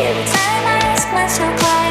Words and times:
Every 0.00 0.22
time 0.22 0.64
I 0.64 0.78
ask 0.94 1.12
myself 1.12 1.60
why 1.60 1.87